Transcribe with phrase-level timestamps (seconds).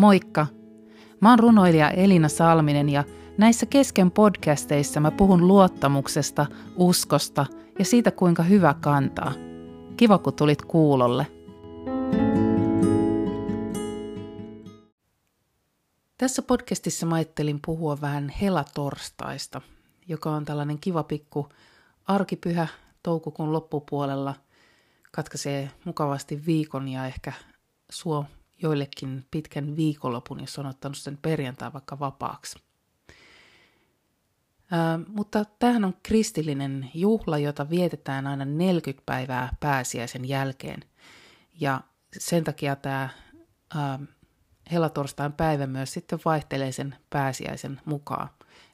[0.00, 0.46] Moikka!
[1.20, 3.04] Mä oon runoilija Elina Salminen ja
[3.38, 7.46] näissä kesken podcasteissa mä puhun luottamuksesta, uskosta
[7.78, 9.32] ja siitä kuinka hyvä kantaa.
[9.96, 11.26] Kiva kun tulit kuulolle.
[16.18, 19.60] Tässä podcastissa mä ajattelin puhua vähän helatorstaista,
[20.08, 21.48] joka on tällainen kiva pikku
[22.06, 22.68] arkipyhä
[23.02, 24.34] toukokuun loppupuolella.
[25.12, 27.32] Katkaisee mukavasti viikon ja ehkä
[27.90, 28.24] suo
[28.62, 32.58] joillekin pitkän viikonlopun, jos on ottanut sen perjantai vaikka vapaaksi.
[34.70, 40.84] Ää, mutta tämähän on kristillinen juhla, jota vietetään aina 40 päivää pääsiäisen jälkeen.
[41.60, 41.80] Ja
[42.18, 43.08] sen takia tämä
[43.74, 43.98] ää,
[44.72, 48.28] helatorstain päivä myös sitten vaihtelee sen pääsiäisen mukaan.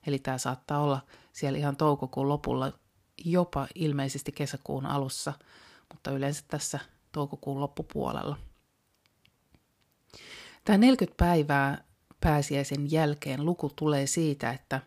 [0.07, 1.01] Eli tämä saattaa olla
[1.33, 2.73] siellä ihan toukokuun lopulla,
[3.25, 5.33] jopa ilmeisesti kesäkuun alussa,
[5.93, 6.79] mutta yleensä tässä
[7.13, 8.37] toukokuun loppupuolella.
[10.67, 11.85] Tämä 40 päivää
[12.21, 14.81] pääsiäisen jälkeen luku tulee siitä, että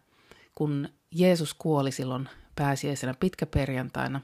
[0.56, 4.22] kun Jeesus kuoli silloin pääsiäisenä pitkäperjantaina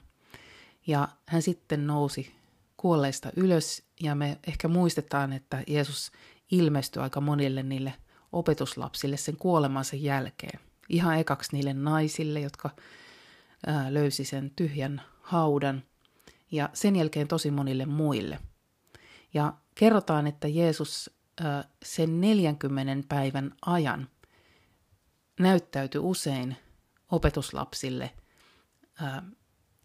[0.88, 2.36] ja hän sitten nousi
[2.78, 6.12] kuolleista ylös ja me ehkä muistetaan, että Jeesus
[6.52, 7.94] ilmestyi aika monille niille
[8.32, 10.60] opetuslapsille sen kuolemansa jälkeen.
[10.90, 12.70] Ihan ekaksi niille naisille, jotka
[13.90, 15.84] löysi sen tyhjän haudan
[16.52, 18.40] ja sen jälkeen tosi monille muille.
[19.34, 21.16] Ja kerrotaan, että Jeesus
[21.84, 24.10] sen 40 päivän ajan
[25.40, 26.58] näyttäytyi usein
[27.12, 28.12] opetuslapsille,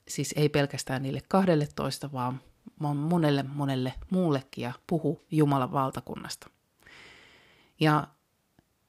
[0.09, 6.51] siis ei pelkästään niille 12, vaan monelle monelle muullekin ja puhu Jumalan valtakunnasta.
[7.81, 8.09] Ja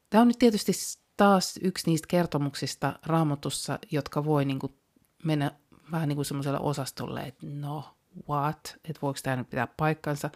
[0.09, 0.72] tämä on nyt tietysti
[1.17, 4.73] taas yksi niistä kertomuksista raamatussa, jotka voi niin kuin
[5.23, 5.52] mennä
[5.92, 7.98] vähän niin kuin semmoiselle osastolle, että no,
[8.30, 10.30] what, että voiko tämä nyt pitää paikkansa.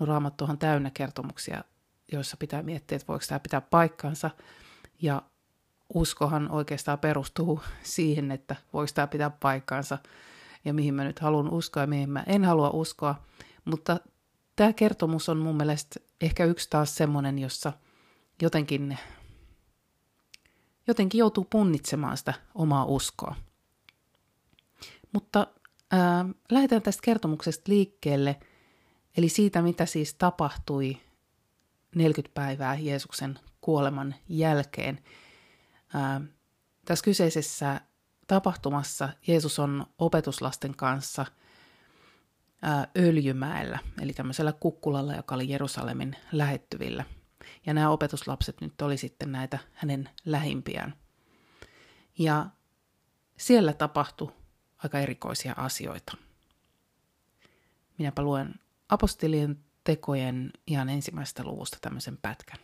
[0.00, 1.64] No raamattuhan täynnä kertomuksia,
[2.12, 4.30] joissa pitää miettiä, että voiko tämä pitää paikkansa.
[5.02, 5.22] Ja
[5.94, 9.98] uskohan oikeastaan perustuu siihen, että voiko tämä pitää paikkansa
[10.64, 13.24] ja mihin mä nyt haluan uskoa ja mihin mä en halua uskoa.
[13.64, 14.00] Mutta
[14.56, 17.72] tämä kertomus on mun mielestä ehkä yksi taas semmoinen, jossa
[18.42, 18.98] jotenkin,
[20.86, 23.34] jotenkin joutuu punnitsemaan sitä omaa uskoa.
[25.12, 25.46] Mutta
[25.90, 28.36] ää, lähdetään tästä kertomuksesta liikkeelle–
[29.18, 31.00] Eli siitä, mitä siis tapahtui
[31.94, 35.04] 40 päivää Jeesuksen kuoleman jälkeen.
[35.94, 36.20] Ää,
[36.84, 37.80] tässä kyseisessä
[38.26, 41.26] tapahtumassa Jeesus on opetuslasten kanssa
[42.62, 47.04] ää, Öljymäellä, eli tämmöisellä kukkulalla, joka oli Jerusalemin lähettyvillä.
[47.66, 50.94] Ja nämä opetuslapset nyt oli sitten näitä hänen lähimpiään.
[52.18, 52.46] Ja
[53.36, 54.32] siellä tapahtui
[54.78, 56.16] aika erikoisia asioita.
[57.98, 58.54] Minäpä luen
[58.88, 62.58] apostolien tekojen ihan ensimmäisestä luvusta tämmöisen pätkän.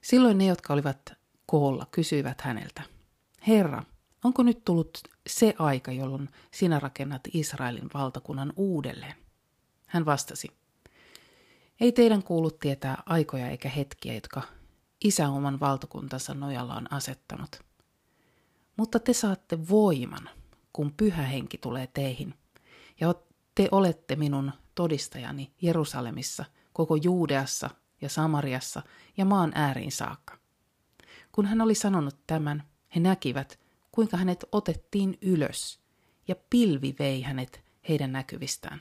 [0.00, 1.12] Silloin ne, jotka olivat
[1.46, 2.82] koolla, kysyivät häneltä,
[3.46, 3.82] Herra,
[4.24, 9.14] onko nyt tullut se aika, jolloin sinä rakennat Israelin valtakunnan uudelleen?
[9.86, 10.48] Hän vastasi,
[11.80, 14.42] ei teidän kuulu tietää aikoja eikä hetkiä, jotka
[15.04, 17.60] isä oman valtakuntansa nojalla on asettanut.
[18.76, 20.30] Mutta te saatte voiman,
[20.72, 22.34] kun pyhä henki tulee teihin,
[23.00, 23.14] ja
[23.58, 27.70] te olette minun todistajani Jerusalemissa, koko Juudeassa
[28.00, 28.82] ja Samariassa
[29.16, 30.38] ja maan ääriin saakka.
[31.32, 32.62] Kun hän oli sanonut tämän,
[32.94, 33.60] he näkivät,
[33.92, 35.80] kuinka hänet otettiin ylös,
[36.28, 38.80] ja pilvi vei hänet heidän näkyvistään.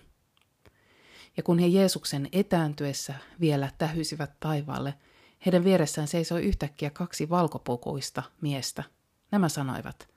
[1.37, 4.93] Ja kun he Jeesuksen etääntyessä vielä tähyisivät taivaalle,
[5.45, 8.83] heidän vieressään seisoi yhtäkkiä kaksi valkopukuista miestä.
[9.31, 10.09] Nämä sanoivat,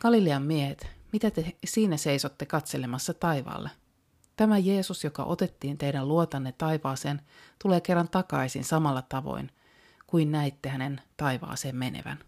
[0.00, 3.70] Galilean miehet, mitä te siinä seisotte katselemassa taivaalle?
[4.36, 7.22] Tämä Jeesus, joka otettiin teidän luotanne taivaaseen,
[7.62, 9.50] tulee kerran takaisin samalla tavoin
[10.06, 12.18] kuin näitte hänen taivaaseen menevän.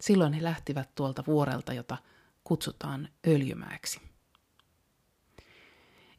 [0.00, 1.98] Silloin he lähtivät tuolta vuorelta, jota
[2.44, 4.00] kutsutaan öljymäeksi.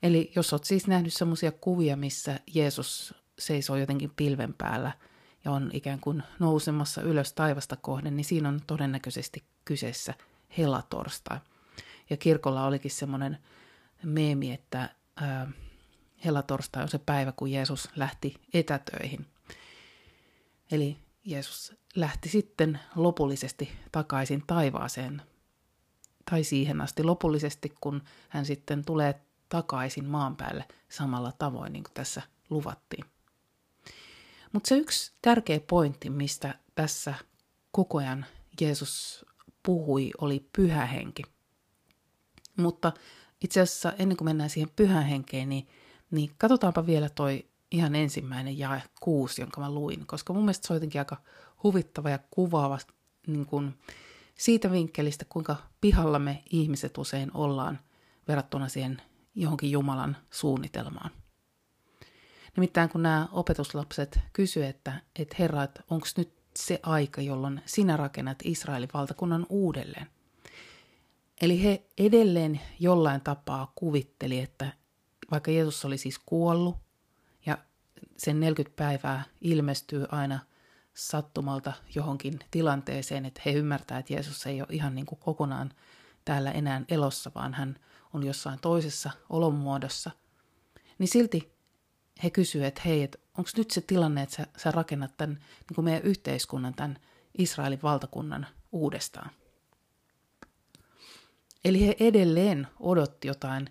[0.04, 4.92] Eli jos olet siis nähnyt sellaisia kuvia, missä Jeesus seisoo jotenkin pilven päällä
[5.46, 10.14] ja on ikään kuin nousemassa ylös taivasta kohden, niin siinä on todennäköisesti kyseessä
[10.58, 11.40] helatorstai–
[12.10, 13.38] ja kirkolla olikin semmoinen
[14.04, 15.52] meemi, että ää,
[16.26, 19.26] hellatorstai on se päivä, kun Jeesus lähti etätöihin.
[20.72, 25.22] Eli Jeesus lähti sitten lopullisesti takaisin taivaaseen,
[26.32, 31.94] tai siihen asti lopullisesti, kun hän sitten tulee takaisin maan päälle samalla tavoin, niin kuin
[31.94, 33.06] tässä luvattiin.
[34.52, 37.14] Mutta se yksi tärkeä pointti, mistä tässä
[37.72, 38.26] koko ajan
[38.62, 39.26] Jeesus
[39.64, 41.24] puhui, oli pyhä henki.
[42.58, 42.92] Mutta
[43.44, 45.68] itse asiassa ennen kuin mennään siihen pyhän henkeen, niin,
[46.12, 50.74] niin katsotaanpa vielä toi ihan ensimmäinen jae kuusi, jonka mä luin, koska mun mielestä se
[50.74, 51.18] on jotenkin aika
[51.64, 52.78] huvittava ja kuvaava
[53.28, 53.74] niin kuin
[54.38, 57.80] siitä vinkkelistä, kuinka pihalla me ihmiset usein ollaan
[58.28, 59.02] verrattuna siihen
[59.36, 61.12] johonkin Jumalan suunnitelmaan.
[62.58, 68.38] Nimittäin kun nämä opetuslapset kysyivät, että, että herra, onko nyt se aika, jolloin sinä rakennat
[68.44, 70.08] Israelin valtakunnan uudelleen.
[71.42, 74.74] Eli he edelleen jollain tapaa kuvitteli, että
[75.32, 76.76] vaikka Jeesus oli siis kuollut
[77.46, 77.58] ja
[78.18, 80.40] sen 40 päivää ilmestyy aina
[80.94, 85.72] sattumalta johonkin tilanteeseen, että he ymmärtää, että Jeesus ei ole ihan niin kuin kokonaan
[86.26, 87.80] täällä enää elossa, vaan hän
[88.14, 90.12] on jossain toisessa olomuodossa,
[90.98, 91.54] niin silti
[92.24, 95.76] he kysyvät, että hei, että onko nyt se tilanne, että sä, sä rakennat tämän niin
[95.76, 97.00] kuin meidän yhteiskunnan, tämän
[97.38, 99.30] Israelin valtakunnan uudestaan.
[101.66, 103.70] Eli he edelleen odotti jotain,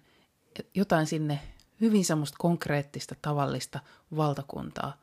[0.75, 1.41] jotain sinne
[1.81, 3.81] hyvin semmoista konkreettista, tavallista
[4.17, 5.03] valtakuntaa.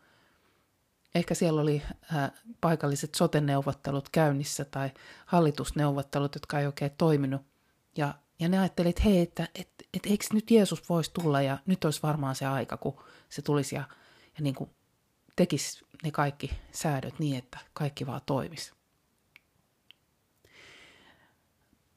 [1.16, 1.82] Ehkä siellä oli
[2.14, 2.32] äh,
[2.62, 4.92] paikalliset soteneuvottelut käynnissä tai
[5.26, 7.42] hallitusneuvottelut, jotka ei oikein toiminut.
[7.98, 11.58] Ja, ja ne ajattelivat, että hei, että et, et, eikö nyt Jeesus voisi tulla ja
[11.66, 13.84] nyt olisi varmaan se aika, kun se tulisi ja,
[14.38, 14.70] ja niin kuin
[15.36, 18.79] tekisi ne kaikki säädöt niin, että kaikki vaan toimisi.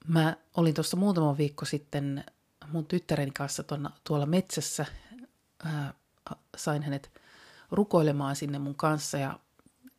[0.08, 2.24] Mä olin tuossa muutama viikko sitten
[2.68, 4.86] mun tyttäreni kanssa tuonna, tuolla metsässä.
[5.64, 5.94] Ää,
[6.56, 7.20] sain hänet
[7.70, 9.38] rukoilemaan sinne mun kanssa ja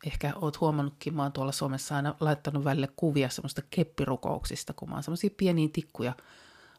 [0.06, 4.94] ehkä oot huomannutkin, mä oon tuolla Suomessa aina laittanut välille kuvia semmoista keppirukouksista, kun mä
[4.94, 6.12] oon semmoisia pieniä tikkuja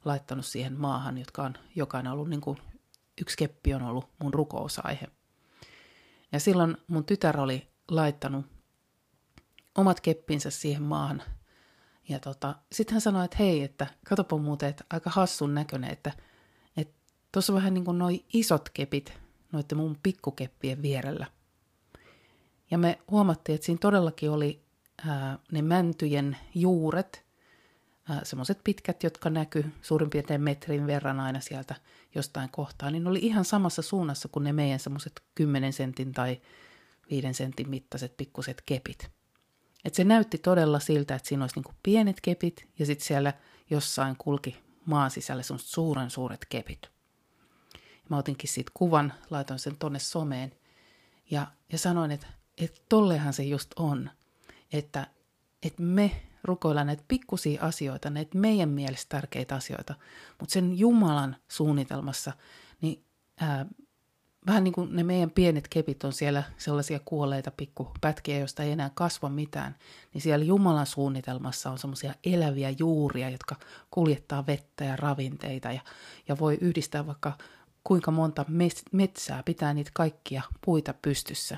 [0.06, 2.58] laittanut siihen maahan, jotka on jokainen ollut niin kuin,
[3.22, 5.08] yksi keppi on ollut mun rukousaihe.
[6.32, 8.46] Ja silloin mun tytär oli laittanut
[9.76, 11.24] omat keppinsä siihen maahan–
[12.10, 16.12] ja tota, sitten hän sanoi, että hei, että katsopa muuten, että aika hassun näköinen, että
[17.36, 19.14] tuossa vähän niin kuin noi isot kepit
[19.52, 21.26] noiden mun pikkukeppien vierellä.
[22.72, 24.62] Ja me huomattiin, että siinä todellakin oli
[25.08, 27.26] ää, ne mäntyjen juuret,
[28.24, 31.76] semmoiset pitkät, jotka näky suurin piirtein metrin verran aina sieltä
[32.16, 36.42] jostain kohtaa, niin ne oli ihan samassa suunnassa kuin ne meidän semmoiset 10 sentin tai
[37.10, 39.12] 5 sentin mittaiset pikkuset kepit.
[39.86, 43.34] Et se näytti todella siltä, että siinä olisi niinku pienet kepit ja sitten siellä
[43.70, 46.90] jossain kulki maan sisällä semmoiset suuren suuret kepit.
[48.10, 50.52] Mä otinkin siitä kuvan, laitoin sen tonne someen
[51.32, 52.28] ja, ja sanoin, että,
[52.58, 54.10] että tollehan se just on,
[54.74, 55.08] että,
[55.64, 59.96] että me rukoillaan näitä pikkusia asioita, näitä meidän mielestä tärkeitä asioita,
[60.40, 62.34] mutta sen Jumalan suunnitelmassa,
[62.82, 63.04] niin
[63.40, 63.66] ää,
[64.48, 68.92] vähän niin kuin ne meidän pienet kepit on siellä sellaisia kuolleita pikkupätkiä, joista ei enää
[68.94, 69.76] kasva mitään,
[70.14, 73.56] niin siellä Jumalan suunnitelmassa on semmoisia eläviä juuria, jotka
[73.92, 75.82] kuljettaa vettä ja ravinteita ja,
[76.28, 77.34] ja voi yhdistää vaikka
[77.84, 78.46] kuinka monta
[78.92, 81.58] metsää, pitää niitä kaikkia puita pystyssä.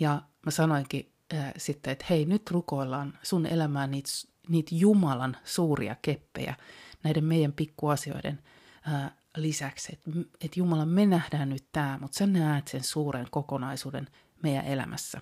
[0.00, 4.08] Ja mä sanoinkin äh, sitten, että hei, nyt rukoillaan sun elämään niitä,
[4.48, 6.54] niitä Jumalan suuria keppejä
[7.02, 8.42] näiden meidän pikkuasioiden
[8.88, 9.12] äh,
[9.42, 14.08] lisäksi, että, että Jumala, me nähdään nyt tämä, mutta sä näet sen suuren kokonaisuuden
[14.42, 15.20] meidän elämässä.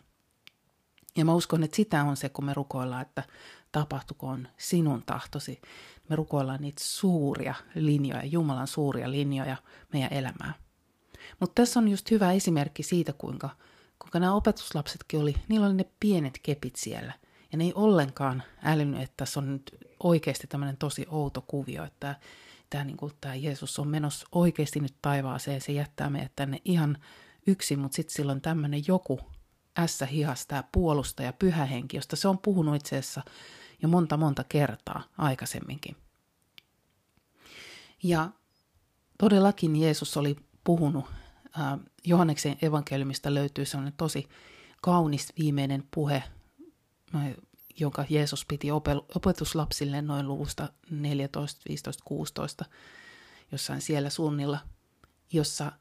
[1.17, 3.23] Ja mä uskon, että sitä on se, kun me rukoillaan, että
[3.73, 5.61] tapahtukoon sinun tahtosi.
[6.09, 9.57] Me rukoillaan niitä suuria linjoja, Jumalan suuria linjoja
[9.93, 10.55] meidän elämää.
[11.41, 13.51] Mutta tässä on just hyvä esimerkki siitä, kuinka,
[13.99, 17.13] kuinka nämä opetuslapsetkin oli, niillä oli ne pienet kepit siellä.
[17.53, 19.71] Ja ne ei ollenkaan älynyt, että tässä on nyt
[20.03, 22.17] oikeasti tämmöinen tosi outo kuvio, että
[22.71, 26.99] tämä, niin kuin, tämä Jeesus on menossa oikeasti nyt taivaaseen, se jättää meidät tänne ihan
[27.47, 29.21] yksin, mutta sitten silloin tämmöinen joku
[29.79, 33.23] ässä hihas, tämä puolustaja, pyhä henki, josta se on puhunut itse asiassa
[33.83, 35.97] jo monta monta kertaa aikaisemminkin.
[38.03, 38.31] Ja
[39.19, 41.05] todellakin Jeesus oli puhunut,
[41.61, 44.29] äh, Johanneksen evankeliumista löytyy sellainen tosi
[44.83, 46.23] kaunis viimeinen puhe,
[47.81, 48.71] jonka Jeesus piti
[49.15, 52.65] opetuslapsille noin luvusta 14, 15, 16,
[53.53, 54.59] jossain siellä suunnilla,
[55.33, 55.73] jossa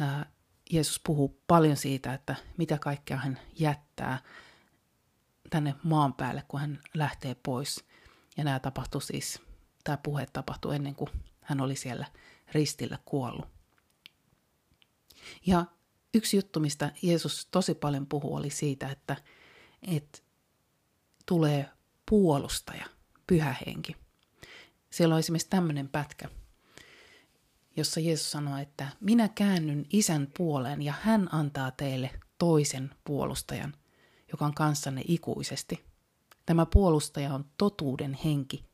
[0.00, 0.32] ää,
[0.70, 4.22] Jeesus puhuu paljon siitä, että mitä kaikkea hän jättää
[5.50, 7.84] tänne maan päälle, kun hän lähtee pois.
[8.36, 9.42] Ja nämä tapahtui siis,
[9.84, 11.10] tämä puhe tapahtui ennen kuin
[11.40, 12.06] hän oli siellä
[12.52, 13.46] ristillä kuollut.
[15.46, 15.64] Ja
[16.14, 19.16] yksi juttu, mistä Jeesus tosi paljon puhuu, oli siitä, että,
[19.82, 20.18] että
[21.28, 21.70] tulee
[22.10, 22.86] puolustaja,
[23.26, 23.96] pyhä henki.
[24.90, 26.28] Siellä on esimerkiksi tämmöinen pätkä,
[27.76, 33.74] jossa Jeesus sanoo, että minä käännyn isän puoleen ja hän antaa teille toisen puolustajan,
[34.32, 35.84] joka on kanssanne ikuisesti.
[36.46, 38.64] Tämä puolustaja on totuuden henki.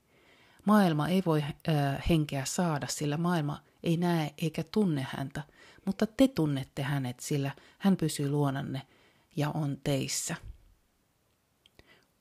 [0.65, 1.55] Maailma ei voi äh,
[2.09, 5.43] henkeä saada, sillä maailma ei näe eikä tunne häntä,
[5.87, 8.83] mutta te tunnette hänet, sillä hän pysyy luonanne
[9.37, 10.37] ja on teissä.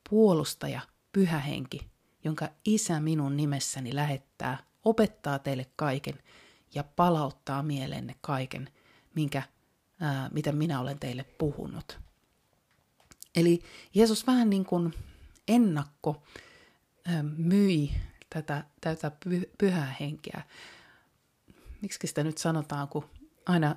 [0.09, 0.81] Puolustaja,
[1.11, 1.87] pyhä henki,
[2.23, 6.19] jonka isä minun nimessäni lähettää, opettaa teille kaiken
[6.75, 8.69] ja palauttaa mieleenne kaiken,
[9.15, 9.43] minkä,
[9.99, 11.99] ää, mitä minä olen teille puhunut.
[13.35, 13.61] Eli
[13.93, 14.93] Jeesus vähän niin kuin
[15.47, 16.23] ennakko
[17.05, 17.91] ää, myi
[18.29, 19.11] tätä, tätä
[19.57, 20.43] pyhää henkeä.
[21.81, 23.09] Miksi sitä nyt sanotaan, kun
[23.45, 23.75] aina,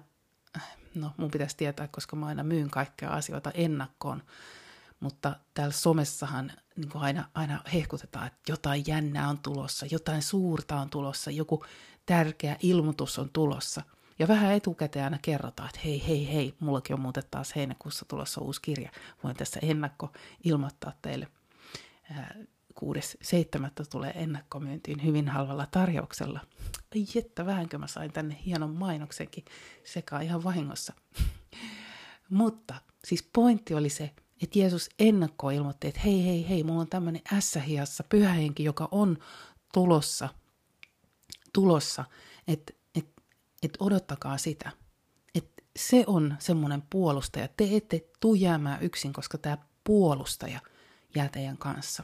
[0.95, 4.23] no mun pitäisi tietää, koska mä aina myyn kaikkea asioita ennakkoon,
[5.01, 10.91] mutta täällä somessahan niin aina, aina hehkutetaan, että jotain jännää on tulossa, jotain suurta on
[10.91, 11.65] tulossa, joku
[12.07, 13.83] tärkeä ilmoitus on tulossa.
[14.19, 18.41] Ja vähän etukäteen aina kerrotaan, että hei, hei, hei, mullakin on muuten taas heinäkuussa tulossa
[18.41, 18.91] uusi kirja.
[19.25, 20.13] Voin tässä ennakko
[20.45, 21.29] ilmoittaa teille.
[22.81, 23.87] 6.7.
[23.91, 26.41] tulee ennakkomyyntiin hyvin halvalla tarjouksella.
[26.95, 29.45] Ai että, vähänkö mä sain tänne hienon mainoksenkin
[29.85, 30.93] sekaan ihan vahingossa.
[32.31, 32.75] Mutta
[33.05, 37.23] siis pointti oli se, että Jeesus ennakko ilmoitti, että hei, hei, hei, mulla on tämmöinen
[37.33, 39.19] ässähiassa pyhähenki, joka on
[39.73, 40.29] tulossa,
[41.53, 42.05] tulossa,
[42.49, 43.07] että et,
[43.63, 44.73] et odottakaa sitä.
[45.35, 47.49] Että se on semmoinen puolustaja.
[47.49, 50.61] Te ette tuu jäämään yksin, koska tämä puolustaja
[51.15, 52.03] jää teidän kanssa.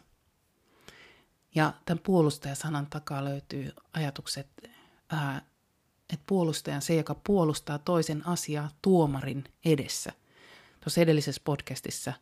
[1.54, 4.48] Ja tämän puolustajasanan takaa löytyy ajatukset,
[6.12, 10.12] että puolustajan se, joka puolustaa toisen asiaa tuomarin edessä–
[10.84, 12.12] Tuossa edellisessä podcastissa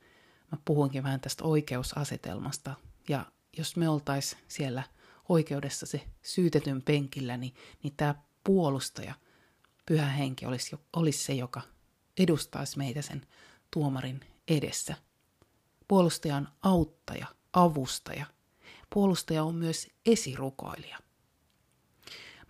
[0.53, 2.75] mä puhuinkin vähän tästä oikeusasetelmasta.
[3.09, 3.27] Ja
[3.59, 4.83] jos me oltais siellä
[5.29, 8.15] oikeudessa se syytetyn penkillä, niin, niin tämä
[8.45, 9.15] puolustaja,
[9.87, 11.61] pyhä henki, olisi, olisi se, joka
[12.19, 13.27] edustaisi meitä sen
[13.71, 14.95] tuomarin edessä.
[15.89, 18.27] Puolustaja on auttaja, avustaja.
[18.95, 20.99] Puolustaja on myös esirukoilija.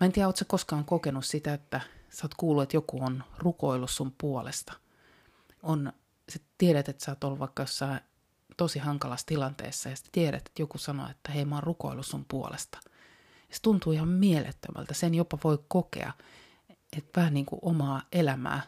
[0.00, 3.90] Mä en tiedä, ootko koskaan kokenut sitä, että sä oot kuullut, että joku on rukoillut
[3.90, 4.72] sun puolesta.
[5.62, 5.92] On
[6.28, 8.00] sä tiedät, että sä oot ollut vaikka jossain
[8.56, 12.24] tosi hankalassa tilanteessa ja sä tiedät, että joku sanoo, että hei mä oon rukoillut sun
[12.28, 12.78] puolesta.
[13.48, 14.94] Ja se tuntuu ihan mielettömältä.
[14.94, 16.12] Sen jopa voi kokea,
[16.96, 18.62] että vähän niin kuin omaa elämää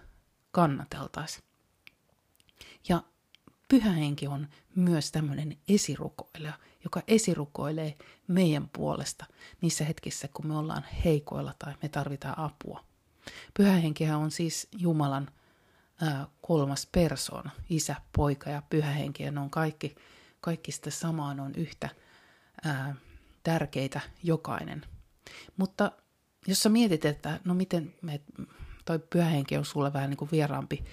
[0.50, 1.44] kannateltaisiin.
[2.88, 3.02] Ja
[3.68, 6.52] pyhä henki on myös tämmöinen esirukoilija,
[6.84, 9.25] joka esirukoilee meidän puolesta
[9.61, 12.84] niissä hetkissä, kun me ollaan heikoilla tai me tarvitaan apua.
[13.54, 15.30] Pyhä henkihän on siis Jumalan
[16.40, 19.94] kolmas persoona, isä, poika ja pyhä henki, ja ne on kaikki,
[20.40, 21.88] kaikki sitä samaa, ne on yhtä
[22.64, 22.94] ää,
[23.42, 24.82] tärkeitä jokainen.
[25.56, 25.92] Mutta
[26.47, 28.21] jos sä mietit, että no miten me,
[28.85, 30.85] toi pyhä henki on sulle vähän niin kuin vieraampi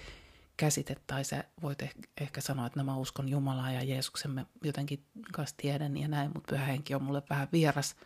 [0.56, 4.46] käsite, tai sä voit ehkä, ehkä sanoa, että no mä uskon Jumalaa ja Jeesuksen mä
[4.64, 7.96] jotenkin kanssa tiedän ja näin, mutta pyhä henki on mulle vähän vieras,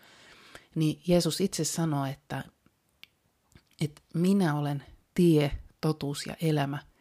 [0.75, 2.45] niin Jeesus itse sanoi, että,
[3.81, 4.85] että minä olen
[5.15, 6.79] tie, totuus ja elämä–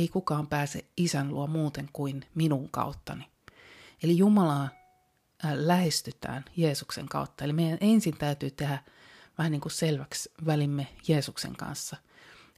[0.00, 3.30] ei kukaan pääse isän luo muuten kuin minun kauttani.
[4.02, 4.68] Eli Jumalaa
[5.44, 7.44] äh, lähestytään Jeesuksen kautta.
[7.44, 8.78] Eli meidän ensin täytyy tehdä
[9.38, 11.96] vähän niin kuin selväksi välimme Jeesuksen kanssa.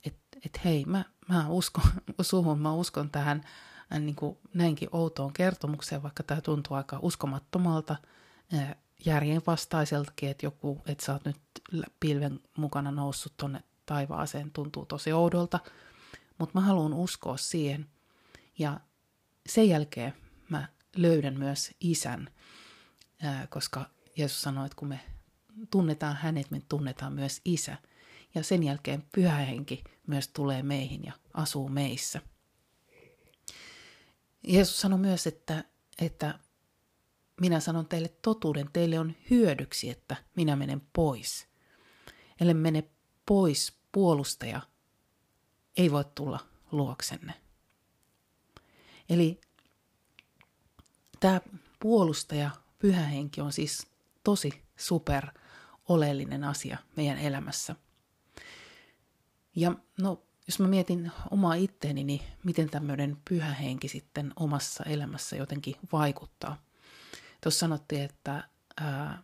[0.05, 1.85] Että et hei, mä, mä uskon
[2.21, 3.43] suhun, mä uskon tähän
[3.93, 7.97] äh, niin kuin näinkin outoon kertomukseen, vaikka tämä tuntuu aika uskomattomalta,
[8.55, 11.41] äh, järjenvastaiseltakin, että joku, että sä oot nyt
[12.01, 15.61] pilven mukana noussut tonne taivaaseen, tuntuu tosi oudolta–
[16.43, 17.87] mutta mä haluan uskoa siihen.
[18.59, 18.81] Ja
[19.49, 20.15] sen jälkeen
[20.49, 22.31] mä löydän myös isän,
[23.49, 25.01] koska Jeesus sanoi, että kun me
[25.71, 27.77] tunnetaan hänet, me tunnetaan myös isä.
[28.35, 32.21] Ja sen jälkeen pyhä henki myös tulee meihin ja asuu meissä.
[34.43, 35.65] Jeesus sanoi myös, että,
[35.99, 36.39] että
[37.41, 41.47] minä sanon teille totuuden, teille on hyödyksi, että minä menen pois.
[42.41, 42.85] Ellen mene
[43.27, 44.72] pois puolustaja
[45.77, 46.41] ei voi tulla
[46.73, 47.35] luoksenne.
[49.09, 49.41] Eli
[51.21, 51.41] tämä
[51.81, 53.87] puolustaja, pyhä henki on siis
[54.25, 55.27] tosi super
[55.89, 57.77] oleellinen asia meidän elämässä.
[59.57, 65.37] Ja no, jos mä mietin omaa itteeni, niin miten tämmöinen pyhä henki sitten omassa elämässä
[65.37, 66.63] jotenkin vaikuttaa.
[67.41, 68.49] Tuossa sanottiin, että
[68.81, 69.23] ää,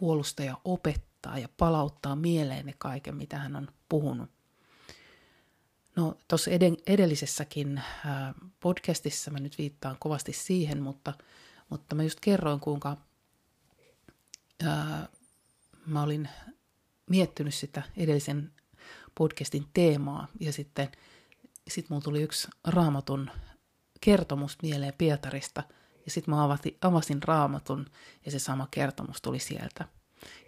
[0.00, 4.35] puolustaja opettaa ja palauttaa mieleen kaiken, mitä hän on puhunut.
[5.96, 6.50] No tuossa
[6.86, 7.82] edellisessäkin
[8.60, 11.12] podcastissa mä nyt viittaan kovasti siihen, mutta,
[11.68, 12.96] mutta mä just kerroin, kuinka
[14.64, 15.08] ää,
[15.86, 16.28] mä olin
[17.10, 18.52] miettinyt sitä edellisen
[19.14, 20.88] podcastin teemaa ja sitten
[21.68, 23.30] sit mulla tuli yksi raamatun
[24.00, 25.62] kertomus mieleen Pietarista
[26.04, 27.86] ja sitten mä avasin, avasin raamatun
[28.24, 29.84] ja se sama kertomus tuli sieltä.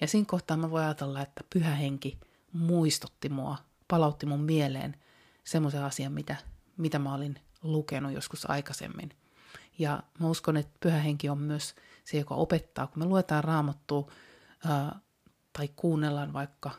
[0.01, 2.19] Ja siinä kohtaa mä voin ajatella, että pyhä henki
[2.53, 3.57] muistutti mua
[3.89, 4.97] palautti mun mieleen
[5.49, 6.37] semmoisen asian, mitä,
[6.77, 9.11] mitä mä olin lukenut joskus aikaisemmin.
[9.79, 11.75] Ja mä uskon, että pyhä henki on myös
[12.05, 12.87] se, joka opettaa.
[12.87, 14.13] Kun me luetaan raamattua
[14.67, 14.99] ää,
[15.53, 16.71] tai kuunnellaan vaikka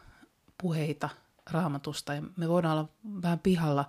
[0.62, 1.10] puheita
[1.52, 2.90] raamatusta, ja me voidaan olla
[3.22, 3.86] vähän pihalla,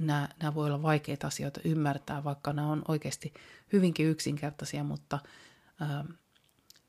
[0.00, 3.34] nämä, nämä voi olla vaikeita asioita ymmärtää, vaikka nämä on oikeasti
[3.72, 5.18] hyvinkin yksinkertaisia, mutta
[5.80, 6.04] ää,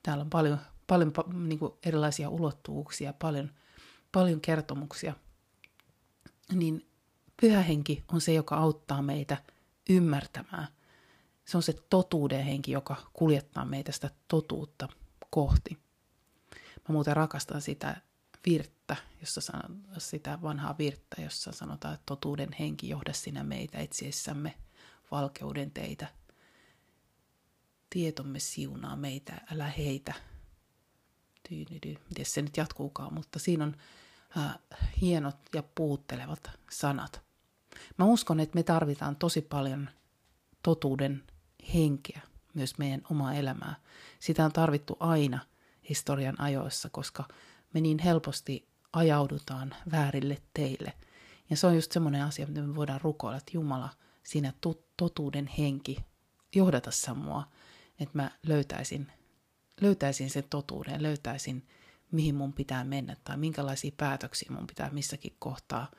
[0.03, 3.51] täällä on paljon, paljon niin kuin erilaisia ulottuvuuksia, paljon,
[4.12, 5.13] paljon kertomuksia.
[6.53, 6.87] Niin
[7.41, 9.37] pyhä henki on se, joka auttaa meitä
[9.89, 10.67] ymmärtämään.
[11.45, 14.87] Se on se totuuden henki, joka kuljettaa meitä sitä totuutta
[15.29, 15.77] kohti.
[16.55, 18.01] Mä muuten rakastan sitä
[18.45, 24.53] virttä, jossa sanon, sitä vanhaa virttä, jossa sanotaan, että totuuden henki johda sinä meitä etsiessämme
[25.11, 26.07] valkeuden teitä.
[27.89, 30.13] Tietomme siunaa meitä, älä heitä.
[31.49, 33.75] Tyynydy, miten se nyt jatkuukaan, mutta siinä on
[35.01, 37.22] hienot ja puuttelevat sanat.
[37.98, 39.89] Mä uskon, että me tarvitaan tosi paljon
[40.63, 41.24] totuuden
[41.74, 42.22] henkeä
[42.53, 43.75] myös meidän omaa elämää.
[44.19, 45.39] Sitä on tarvittu aina
[45.89, 47.24] historian ajoissa, koska
[47.74, 50.93] me niin helposti ajaudutaan väärille teille.
[51.50, 53.89] Ja se on just semmoinen asia, mitä me voidaan rukoilla, että Jumala,
[54.24, 54.53] siinä
[54.98, 55.98] totuuden henki,
[56.55, 57.43] johdata mua,
[58.00, 59.12] että mä löytäisin,
[59.81, 61.67] löytäisin sen totuuden, löytäisin
[62.11, 65.91] mihin mun pitää mennä tai minkälaisia päätöksiä mun pitää missäkin kohtaa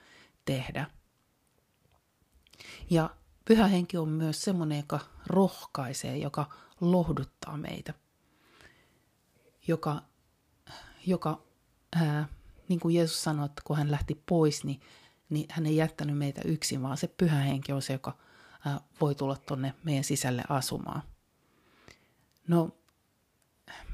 [0.44, 0.90] tehdä.
[2.90, 3.10] Ja
[3.44, 6.50] pyhä henki on myös semmoinen, joka rohkaisee, joka
[6.80, 7.94] lohduttaa meitä,
[9.68, 10.02] joka,
[11.06, 11.42] joka
[11.96, 12.28] ää,
[12.68, 14.80] niin kuin Jeesus sanoi, että kun hän lähti pois, niin,
[15.28, 18.16] niin hän ei jättänyt meitä yksin, vaan se pyhä henki on se, joka
[18.66, 21.02] ää, voi tulla tuonne meidän sisälle asumaan.
[22.48, 22.77] No,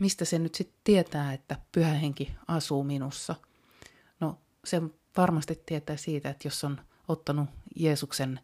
[0.01, 3.35] mistä se nyt sitten tietää, että pyhä henki asuu minussa?
[4.21, 4.83] No, se
[5.17, 8.41] varmasti tietää siitä, että jos on ottanut Jeesuksen,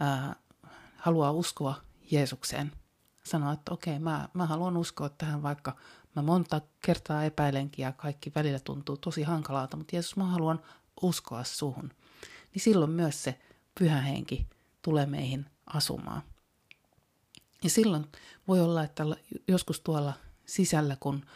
[0.00, 0.36] ää,
[0.96, 1.74] haluaa uskoa
[2.10, 2.72] Jeesukseen,
[3.24, 5.76] sanoa, että okei, mä, mä haluan uskoa tähän, vaikka
[6.16, 10.60] mä monta kertaa epäilenkin ja kaikki välillä tuntuu tosi hankalalta, mutta Jeesus, mä haluan
[11.02, 11.90] uskoa suhun.
[12.54, 13.38] Niin silloin myös se
[13.78, 14.46] pyhä henki
[14.82, 16.22] tulee meihin asumaan.
[17.64, 18.06] Ja silloin
[18.48, 19.04] voi olla, että
[19.48, 20.12] joskus tuolla
[20.50, 21.26] sisällä, kun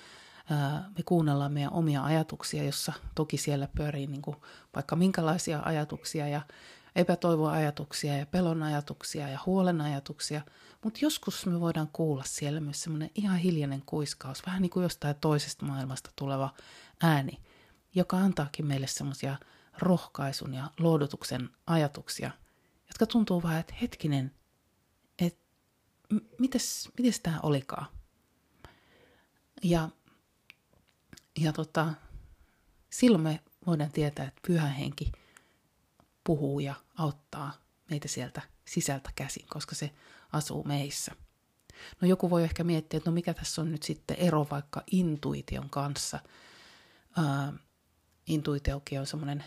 [0.96, 4.36] me kuunnellaan meidän omia ajatuksia, jossa toki siellä pyörii niin kuin
[4.74, 6.42] vaikka minkälaisia ajatuksia ja
[6.96, 10.42] epätoivoajatuksia ja pelon ajatuksia ja huolen ajatuksia,
[10.84, 15.16] mutta joskus me voidaan kuulla siellä myös semmoinen ihan hiljainen kuiskaus, vähän niin kuin jostain
[15.20, 16.54] toisesta maailmasta tuleva
[17.02, 17.40] ääni,
[17.94, 19.36] joka antaakin meille semmoisia
[19.78, 22.30] rohkaisun ja lohdutuksen ajatuksia,
[22.88, 24.34] jotka tuntuu vähän, että hetkinen,
[25.18, 25.40] että
[26.38, 27.86] mites, mites tämä olikaan?
[29.64, 29.88] Ja,
[31.38, 31.94] ja tota,
[32.90, 35.12] silloin me voidaan tietää, että pyhä henki
[36.24, 37.52] puhuu ja auttaa
[37.90, 39.90] meitä sieltä sisältä käsin, koska se
[40.32, 41.12] asuu meissä.
[42.00, 45.70] No joku voi ehkä miettiä, että no mikä tässä on nyt sitten ero vaikka intuition
[45.70, 46.20] kanssa.
[47.16, 47.52] Ää,
[48.26, 49.44] intuitiokin on semmoinen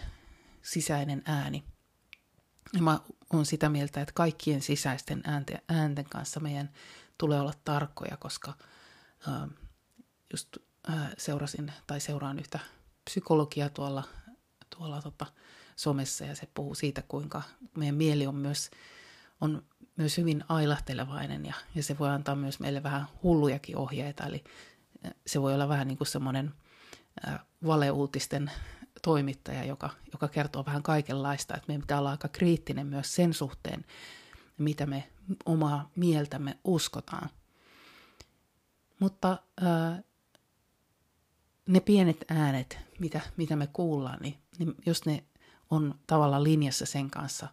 [0.62, 1.64] sisäinen ääni.
[2.74, 3.00] Ja mä
[3.34, 6.70] oon sitä mieltä, että kaikkien sisäisten äänten, äänten kanssa meidän
[7.18, 8.54] tulee olla tarkkoja, koska
[9.28, 9.48] ää,
[10.32, 12.60] just ää, seurasin tai seuraan yhtä
[13.06, 14.04] psykologiaa tuolla,
[14.78, 15.26] tuolla tota,
[15.76, 17.42] somessa ja se puhuu siitä, kuinka
[17.78, 18.72] meidän mieli on myös,
[19.42, 19.64] on
[19.96, 24.26] myös hyvin ailahtelevainen ja, ja se voi antaa myös meille vähän hullujakin ohjeita.
[24.26, 24.44] Eli
[25.28, 26.54] se voi olla vähän niin kuin semmoinen
[27.66, 28.52] valeuutisten
[29.02, 33.86] toimittaja, joka, joka kertoo vähän kaikenlaista, että meidän pitää olla aika kriittinen myös sen suhteen,
[34.58, 35.10] mitä me
[35.46, 37.30] omaa mieltämme uskotaan.
[39.00, 40.02] Mutta ää,
[41.68, 45.24] ne pienet äänet, mitä, mitä me kuullaan, niin, niin jos ne
[45.70, 47.48] on tavallaan linjassa sen kanssa,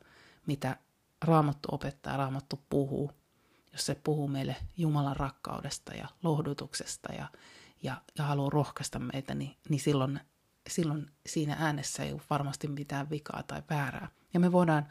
[0.46, 0.76] mitä
[1.24, 3.10] Raamattu opettaa, Raamattu puhuu.
[3.72, 7.28] Jos se puhuu meille Jumalan rakkaudesta ja lohdutuksesta ja,
[7.82, 10.20] ja, ja haluaa rohkaista meitä, niin, niin silloin,
[10.68, 14.08] silloin siinä äänessä ei ole varmasti mitään vikaa tai väärää.
[14.34, 14.88] Ja me voidaan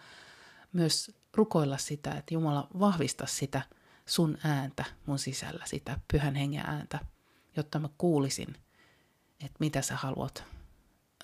[0.74, 3.62] myös rukoilla sitä, että Jumala vahvista sitä
[4.06, 7.00] sun ääntä mun sisällä, sitä pyhän hengen ääntä,
[7.56, 8.56] jotta mä kuulisin,
[9.40, 10.44] että mitä sä haluat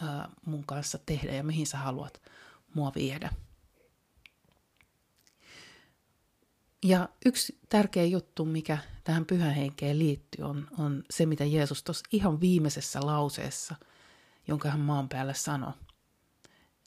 [0.02, 2.22] ää, mun kanssa tehdä ja mihin sä haluat
[2.74, 3.30] mua viedä.
[6.84, 12.42] Ja yksi tärkeä juttu, mikä tähän pyhähenkeen liittyy, on, on se, mitä Jeesus tuossa ihan
[12.42, 13.76] viimeisessä lauseessa,
[14.48, 15.74] jonka hän maan päällä sanoi.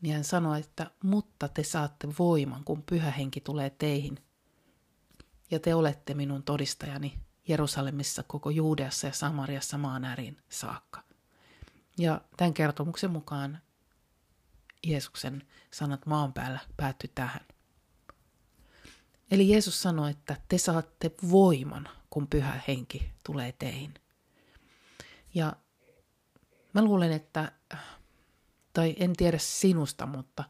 [0.03, 4.19] Niin hän sanoi, että mutta te saatte voiman, kun pyhähenki tulee teihin.
[5.51, 11.03] Ja te olette minun todistajani Jerusalemissa, koko Juudeassa ja Samariassa maan ääriin saakka.
[11.99, 13.59] Ja tämän kertomuksen mukaan
[14.87, 17.47] Jeesuksen sanat maan päällä päättyi tähän.
[19.31, 23.95] Eli Jeesus sanoi, että te saatte voiman, kun pyhä henki tulee teihin.
[25.35, 25.57] Ja
[26.73, 27.53] mä luulen, että,
[28.73, 30.45] tai en tiedä sinusta, mutta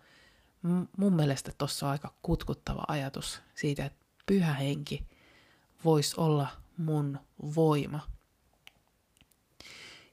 [0.96, 5.06] mun mielestä tuossa on aika kutkuttava ajatus siitä, että pyhä henki
[5.84, 7.18] voisi olla mun
[7.54, 8.00] voima.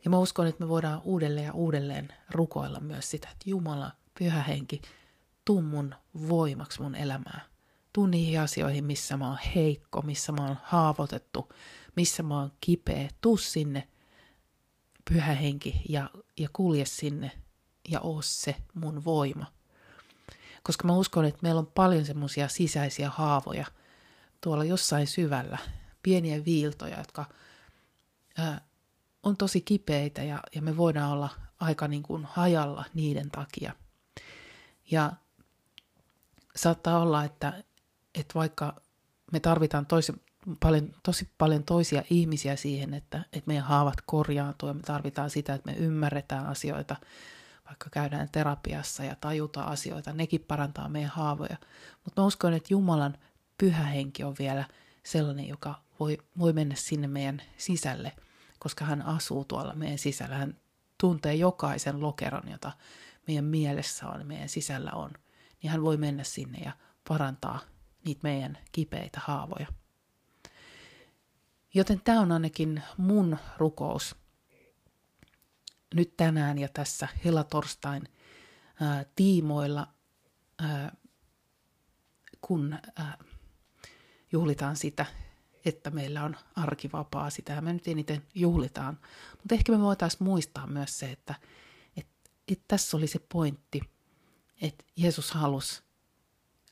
[0.03, 4.43] Ja mä uskon, että me voidaan uudelleen ja uudelleen rukoilla myös sitä, että Jumala, pyhä
[4.43, 4.81] henki,
[5.45, 5.95] tuu mun
[6.29, 7.41] voimaksi mun elämää.
[7.93, 11.49] Tuu niihin asioihin, missä mä oon heikko, missä mä oon haavoitettu,
[11.95, 13.09] missä mä oon kipeä.
[13.21, 13.87] Tuu sinne,
[15.09, 17.31] pyhä henki, ja, ja kulje sinne
[17.89, 19.45] ja oo se mun voima.
[20.63, 23.65] Koska mä uskon, että meillä on paljon semmoisia sisäisiä haavoja
[24.41, 25.57] tuolla jossain syvällä,
[26.03, 27.25] pieniä viiltoja, jotka
[28.37, 28.61] ää,
[29.23, 31.29] on tosi kipeitä ja, ja me voidaan olla
[31.59, 33.73] aika niin kuin hajalla niiden takia.
[34.91, 35.11] Ja
[36.55, 37.63] saattaa olla, että,
[38.15, 38.81] että vaikka
[39.31, 40.13] me tarvitaan tosi
[40.59, 45.53] paljon, tosi paljon toisia ihmisiä siihen, että, että meidän haavat korjaantuu ja me tarvitaan sitä,
[45.53, 46.95] että me ymmärretään asioita,
[47.65, 51.57] vaikka käydään terapiassa ja tajutaan asioita, nekin parantaa meidän haavoja.
[52.03, 53.17] Mutta mä uskon, että Jumalan
[53.57, 54.65] pyhä henki on vielä
[55.03, 58.11] sellainen, joka voi, voi mennä sinne meidän sisälle,
[58.59, 60.35] koska hän asuu tuolla meidän sisällä.
[60.35, 60.57] Hän
[60.97, 62.71] tuntee jokaisen lokeron, jota
[63.27, 65.11] meidän mielessä on, meidän sisällä on.
[65.63, 66.71] Niin hän voi mennä sinne ja
[67.07, 67.59] parantaa
[68.05, 69.67] niitä meidän kipeitä haavoja.
[71.73, 74.15] Joten tämä on ainakin mun rukous
[75.95, 78.03] nyt tänään ja tässä helatorstain
[78.81, 79.87] ää, tiimoilla,
[80.59, 80.95] ää,
[82.41, 83.17] kun ää,
[84.31, 85.05] juhlitaan sitä,
[85.65, 88.99] että meillä on arkivapaa, sitä me nyt eniten juhlitaan.
[89.31, 91.35] Mutta ehkä me voitaisiin muistaa myös se, että,
[91.97, 93.81] että, että tässä oli se pointti,
[94.61, 95.83] että Jeesus halusi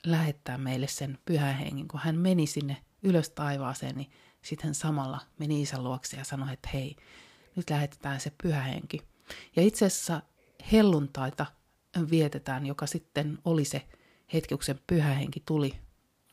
[0.06, 1.88] lähettää meille sen pyhän hengen.
[1.88, 6.70] Kun hän meni sinne ylös taivaaseen, niin sitten samalla meni isän luokse ja sanoi, että
[6.74, 6.96] hei,
[7.56, 9.02] nyt lähetetään se pyhä henki.
[9.56, 10.22] Ja itse asiassa
[10.72, 11.46] helluntaita
[12.10, 13.88] vietetään, joka sitten oli se
[14.34, 15.80] hetki, kun se pyhä henki tuli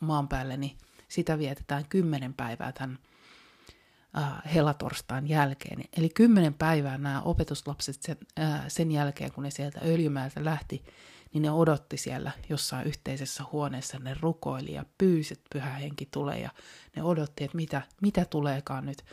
[0.00, 2.98] maan päälle, niin sitä vietetään kymmenen päivää tämän
[4.18, 5.84] äh, helatorstain jälkeen.
[5.96, 10.84] Eli kymmenen päivää nämä opetuslapset sen, äh, sen jälkeen, kun ne sieltä öljymäältä lähti,
[11.32, 16.40] niin ne odotti siellä jossain yhteisessä huoneessa, ne rukoili ja pyysi, että pyhä henki tulee
[16.40, 16.50] ja
[16.96, 19.04] ne odotti, että mitä, mitä tuleekaan nyt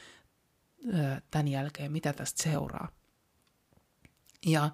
[0.93, 2.87] äh, tämän jälkeen, mitä tästä seuraa.
[4.45, 4.69] Ja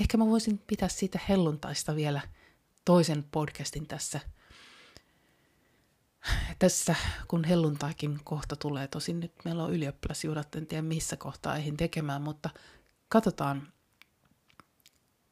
[0.00, 2.20] ehkä mä voisin pitää siitä helluntaista vielä
[2.84, 4.20] toisen podcastin tässä–
[6.58, 6.94] tässä
[7.28, 12.22] kun helluntaikin kohta tulee, tosin nyt meillä on ylioppilasjuhlat, en tiedä missä kohtaa eihin tekemään,
[12.22, 12.50] mutta
[13.08, 13.72] katsotaan.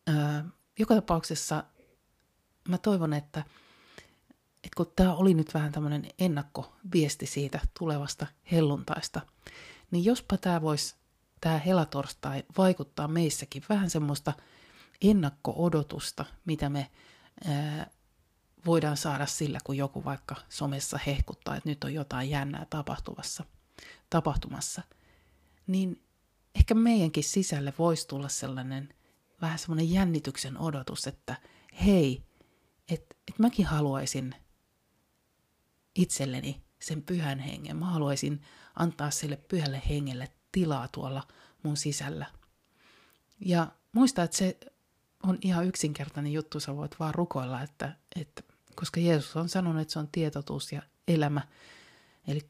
[0.07, 0.45] Ää,
[0.79, 1.65] joka tapauksessa
[2.69, 3.45] mä toivon, että,
[4.65, 9.21] että kun tämä oli nyt vähän tämmöinen ennakkoviesti siitä tulevasta helluntaista,
[9.91, 10.95] niin jospa tämä voisi,
[11.41, 14.33] tämä helatorstai vaikuttaa meissäkin vähän semmoista
[15.03, 16.91] ennakko-odotusta, mitä me
[17.49, 17.91] ää,
[18.67, 23.45] voidaan saada sillä, kun joku vaikka somessa hehkuttaa, että nyt on jotain jännää tapahtuvassa,
[24.11, 24.83] tapahtumassa,
[25.67, 26.03] niin
[26.55, 28.95] ehkä meidänkin sisälle voisi tulla sellainen
[29.43, 31.37] vähän semmoinen jännityksen odotus, että
[31.85, 32.23] hei,
[32.89, 34.35] että et mäkin haluaisin
[35.95, 37.77] itselleni sen pyhän hengen.
[37.77, 38.43] Mä haluaisin
[38.75, 41.29] antaa sille pyhälle hengelle tilaa tuolla
[41.63, 42.27] mun sisällä.
[43.41, 44.59] Ja muista, että se
[45.23, 48.43] on ihan yksinkertainen juttu, sä voit vaan rukoilla, että, että
[48.83, 51.41] koska Jeesus on sanonut, että se on tietotuus ja elämä,
[52.27, 52.41] eli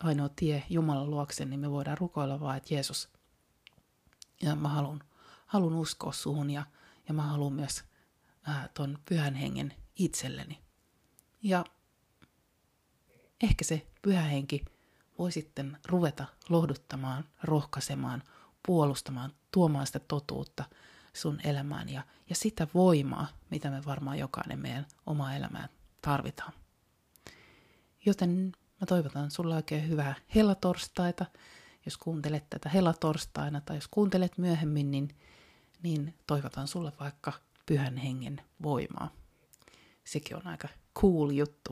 [0.00, 3.08] ainoa tie Jumalan luokse, niin me voidaan rukoilla vaan, että Jeesus,
[4.42, 5.00] ja mä haluan,
[5.46, 6.66] haluan uskoa suhun ja,
[7.08, 7.84] ja mä haluan myös
[8.42, 10.58] ää, ton pyhän hengen itselleni.
[11.42, 11.64] Ja
[13.42, 14.64] ehkä se pyhä henki
[15.18, 18.22] voi sitten ruveta lohduttamaan, rohkaisemaan,
[18.66, 20.64] puolustamaan, tuomaan sitä totuutta–
[21.12, 25.68] sun elämään ja, ja sitä voimaa, mitä me varmaan jokainen meidän oma elämään
[26.02, 26.52] tarvitaan.
[28.06, 31.26] Joten mä toivotan sulle oikein hyvää hellatorstaita.
[31.84, 35.08] Jos kuuntelet tätä hellatorstaina tai jos kuuntelet myöhemmin, niin,
[35.82, 37.32] niin toivotan sulle vaikka
[37.66, 39.10] pyhän hengen voimaa.
[40.04, 41.70] Sekin on aika cool juttu.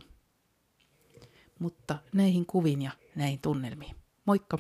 [1.59, 3.97] Mutta näihin kuviin ja näihin tunnelmiin.
[4.25, 4.59] Moikka!